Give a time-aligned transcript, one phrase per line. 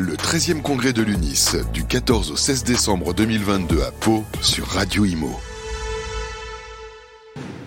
[0.00, 5.04] Le 13e congrès de l'UNIS, du 14 au 16 décembre 2022 à Pau, sur Radio
[5.04, 5.28] Imo.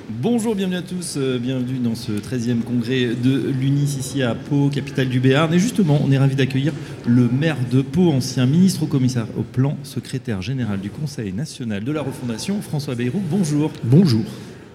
[0.09, 4.69] Bonjour, bienvenue à tous, euh, bienvenue dans ce 13e congrès de l'UNIS ici à Pau,
[4.69, 5.53] capitale du Béarn.
[5.53, 6.71] Et justement, on est ravi d'accueillir
[7.05, 11.83] le maire de Pau, ancien ministre au commissaire au plan, secrétaire général du Conseil national
[11.83, 13.21] de la refondation, François Bayrou.
[13.29, 13.73] Bonjour.
[13.83, 14.23] Bonjour.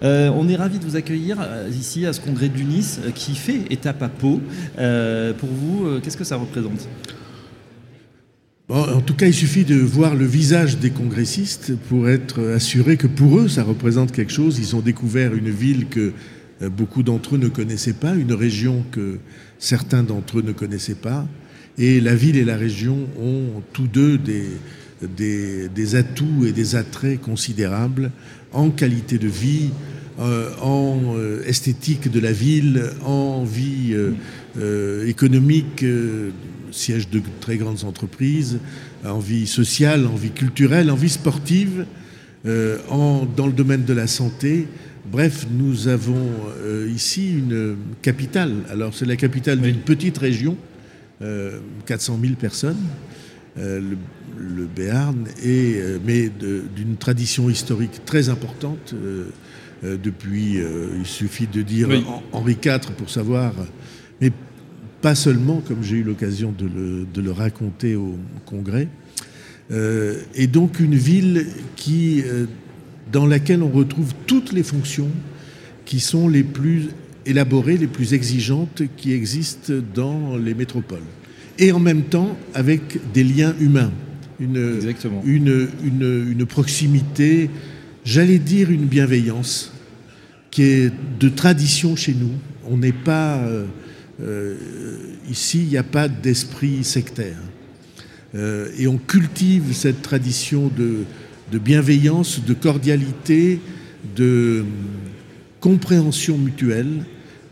[0.02, 3.10] Euh, on est ravi de vous accueillir euh, ici à ce congrès de l'UNIS euh,
[3.12, 4.42] qui fait étape à Pau.
[4.78, 6.86] Euh, pour vous, qu'est-ce que ça représente?
[8.68, 13.06] En tout cas, il suffit de voir le visage des congressistes pour être assuré que
[13.06, 14.58] pour eux, ça représente quelque chose.
[14.58, 16.12] Ils ont découvert une ville que
[16.62, 19.18] euh, beaucoup d'entre eux ne connaissaient pas, une région que
[19.60, 21.28] certains d'entre eux ne connaissaient pas.
[21.78, 28.10] Et la ville et la région ont tous deux des, atouts et des attraits considérables
[28.52, 29.70] en qualité de vie,
[30.18, 33.94] euh, en euh, esthétique de la ville, en vie
[35.06, 35.84] économique,
[36.72, 38.58] siège de très grandes entreprises,
[39.04, 41.86] en vie sociale, en vie culturelle, en vie sportive,
[42.46, 44.66] euh, en, dans le domaine de la santé.
[45.10, 46.28] Bref, nous avons
[46.60, 48.52] euh, ici une capitale.
[48.70, 49.72] Alors c'est la capitale Oui.
[49.72, 50.56] d'une petite région,
[51.22, 52.76] euh, 400 000 personnes,
[53.58, 53.96] euh, le,
[54.56, 56.28] le Béarn, et, euh, mais
[56.76, 58.94] d'une tradition historique très importante.
[58.94, 59.26] euh,
[59.84, 62.02] euh, depuis, euh, il suffit de dire Oui.
[62.32, 63.52] Henri IV pour savoir,
[64.22, 64.32] mais
[65.02, 68.88] pas seulement, comme j'ai eu l'occasion de le, de le raconter au congrès.
[69.70, 72.46] Euh, et donc une ville qui, euh,
[73.12, 75.10] dans laquelle on retrouve toutes les fonctions
[75.84, 76.88] qui sont les plus
[77.26, 80.98] élaborées, les plus exigeantes qui existent dans les métropoles.
[81.58, 83.92] Et en même temps avec des liens humains,
[84.38, 85.22] une, Exactement.
[85.24, 87.50] une, une, une proximité,
[88.04, 89.72] j'allais dire une bienveillance
[90.50, 92.32] qui est de tradition chez nous.
[92.68, 93.38] On n'est pas...
[93.38, 93.64] euh, euh,
[95.30, 97.36] ici, il n'y a pas d'esprit sectaire.
[98.34, 101.04] Euh, et on cultive cette tradition de,
[101.52, 103.60] de bienveillance, de cordialité,
[104.16, 104.64] de
[105.60, 107.04] compréhension mutuelle,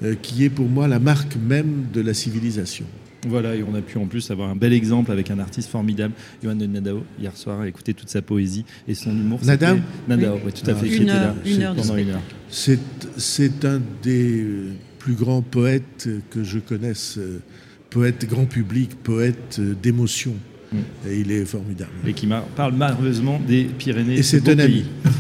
[0.02, 2.84] euh, qui est pour moi la marque même de la civilisation.
[3.26, 6.12] Voilà, et on a pu en plus avoir un bel exemple avec un artiste formidable,
[6.42, 9.40] Johan de Nadao, hier soir, écouter toute sa poésie et son humour.
[9.44, 9.76] Nadao
[10.06, 10.76] Nadao, oui, tout à Ah.
[10.76, 10.88] fait.
[10.88, 12.20] Une heure- là une heure de pendant une heure.
[12.50, 12.78] C'est,
[13.16, 14.72] c'est un des euh,
[15.04, 17.42] plus grands poètes que je connaisse, euh,
[17.90, 20.32] poète grand public, poète euh, d'émotion.
[20.72, 20.78] Mm.
[21.10, 21.92] Et il est formidable.
[22.06, 22.26] Et qui
[22.56, 24.14] parle merveilleusement des Pyrénées.
[24.14, 24.86] Et ce c'est un ami.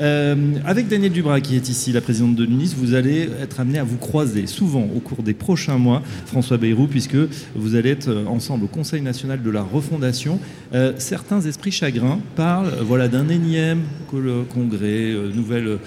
[0.00, 0.34] Euh,
[0.64, 3.84] avec Daniel Dubras, qui est ici, la présidente de l'UNIS, vous allez être amené à
[3.84, 7.16] vous croiser souvent au cours des prochains mois, François Bayrou, puisque
[7.54, 10.40] vous allez être ensemble au Conseil national de la refondation.
[10.74, 15.78] Euh, certains esprits chagrins parlent voilà, d'un énième congrès, euh, nouvel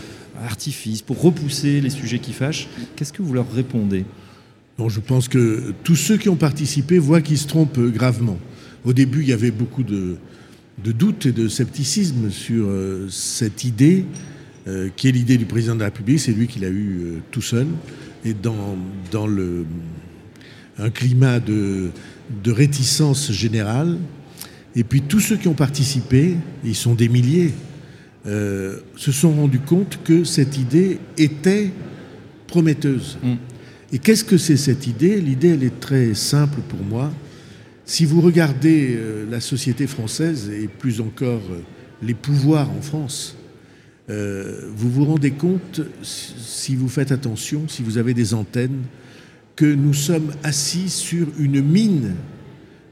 [0.45, 2.67] artifice pour repousser les sujets qui fâchent.
[2.95, 4.05] Qu'est-ce que vous leur répondez?
[4.79, 8.37] Je pense que tous ceux qui ont participé voient qu'ils se trompent gravement.
[8.85, 10.17] Au début, il y avait beaucoup de,
[10.83, 14.05] de doutes et de scepticisme sur euh, cette idée,
[14.67, 16.19] euh, qui est l'idée du président de la République.
[16.19, 17.65] C'est lui qui l'a eu euh, tout seul.
[18.23, 18.77] Et dans,
[19.11, 19.65] dans le,
[20.77, 21.89] un climat de,
[22.43, 23.97] de réticence générale.
[24.75, 27.51] Et puis tous ceux qui ont participé, ils sont des milliers,
[28.27, 31.71] euh, se sont rendus compte que cette idée était
[32.47, 33.17] prometteuse.
[33.23, 33.35] Mm.
[33.93, 35.21] Et qu'est-ce que c'est cette idée?
[35.21, 37.13] L'idée, elle est très simple pour moi.
[37.85, 41.61] Si vous regardez euh, la société française et plus encore euh,
[42.01, 43.35] les pouvoirs en France,
[44.09, 48.83] vous vous rendez compte, si vous faites attention, si vous avez des antennes,
[49.57, 52.13] que nous sommes assis sur une mine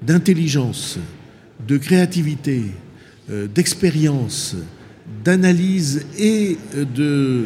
[0.02, 1.00] d'intelligence,
[1.66, 2.64] de créativité,
[3.30, 4.58] d'expérience,
[5.24, 7.46] d'analyse et euh, de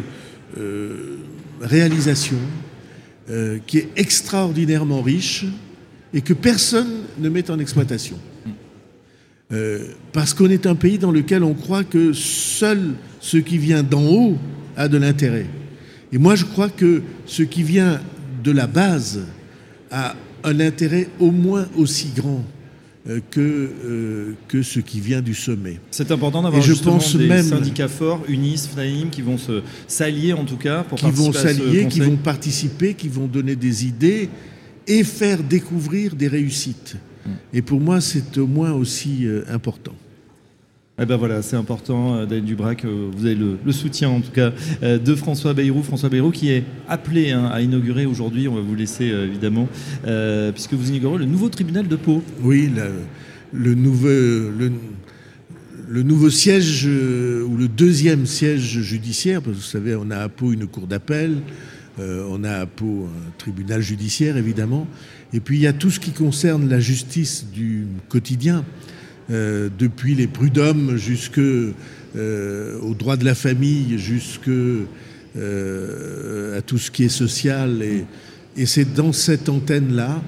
[0.57, 1.17] euh,
[1.61, 2.37] réalisation
[3.29, 5.45] euh, qui est extraordinairement riche
[6.13, 8.17] et que personne ne met en exploitation.
[10.13, 14.05] Parce qu'on est un pays dans lequel on croit que seul ce qui vient d'en
[14.05, 14.37] haut
[14.77, 15.47] a de l'intérêt.
[16.11, 17.99] Et moi, je crois que ce qui vient
[18.43, 19.21] de la base
[19.89, 22.45] a un intérêt au moins aussi grand
[23.31, 25.79] que, euh, que ce qui vient du sommet.
[25.91, 30.33] C'est important d'avoir je pense des même- syndicats forts, UNIS, FNAIM, qui vont se s'allier
[30.33, 34.29] en tout cas pour qui vont s'allier, qui vont participer, qui vont donner des idées
[34.87, 36.95] et faire découvrir des réussites.
[37.25, 37.29] Mm.
[37.53, 39.93] Et pour moi, c'est au moins aussi euh, important.
[41.01, 44.31] Eh ben voilà, c'est important, euh, Daniel Dubrac, euh, vous avez le, soutien en tout
[44.31, 44.51] cas
[44.83, 45.81] euh, de François Bayrou.
[45.81, 49.69] François Bayrou qui est appelé hein, à inaugurer aujourd'hui, on va vous laisser évidemment,
[50.53, 52.21] puisque vous inaugurez le nouveau tribunal de Pau.
[52.41, 52.69] Oui,
[53.53, 60.11] le, nouveau, le, nouveau siège, ou le deuxième siège judiciaire, parce que vous savez, on
[60.11, 61.37] a à Pau une cour d'appel,
[61.97, 64.85] on a à Pau un tribunal judiciaire, évidemment,
[65.31, 68.65] Et puis il y a tout ce qui concerne la justice du quotidien,
[69.31, 74.49] euh, depuis les prud'hommes jusque euh, droits de la famille, jusque
[75.37, 77.83] euh, à tout ce qui est social.
[77.83, 78.05] Et,
[78.65, 80.21] c'est dans cette antenne-là,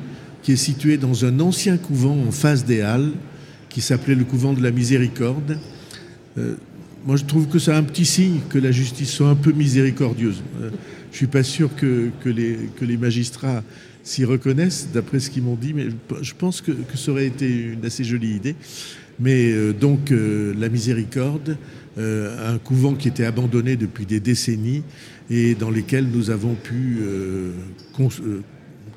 [0.44, 3.12] qui est située dans un ancien couvent en face des Halles,
[3.70, 5.58] qui s'appelait le couvent de la Miséricorde.
[6.38, 6.56] Euh,
[7.06, 10.44] moi, je trouve que c'est un petit signe que la justice soit un peu miséricordieuse.
[10.62, 10.70] Euh,
[11.12, 13.64] je suis pas sûr que les magistrats
[14.04, 15.88] s'y reconnaissent, d'après ce qu'ils m'ont dit, mais
[16.22, 18.56] je pense que, que, ça aurait été une assez jolie idée.
[19.22, 21.58] Mais euh, donc, euh, la miséricorde,
[21.98, 24.84] euh, un couvent qui était abandonné depuis des décennies
[25.30, 27.00] et dans lesquels nous avons pu
[27.94, 28.10] con,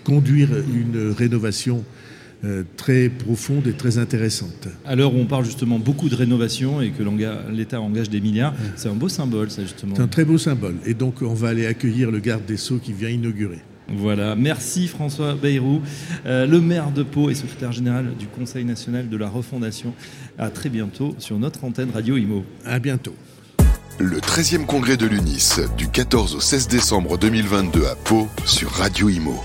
[0.03, 1.85] conduire une rénovation
[2.77, 4.69] très profonde et très intéressante.
[4.85, 7.03] À l'heure où on parle justement beaucoup de rénovation et que
[7.53, 9.95] l'État engage des milliards, c'est un beau symbole, ça justement.
[9.95, 10.75] C'est un très beau symbole.
[10.87, 13.61] Et donc, on va aller accueillir le garde des Sceaux qui vient inaugurer.
[13.89, 15.83] Voilà, merci François Bayrou,
[16.25, 19.93] euh, le maire de Pau et secrétaire général du Conseil national de la refondation.
[20.39, 22.45] À très bientôt sur notre antenne Radio Imo.
[22.65, 23.15] À bientôt.
[23.99, 29.09] Le 13e congrès de l'UNIS du 14 au 16 décembre 2022 à Pau sur Radio
[29.09, 29.41] Imo.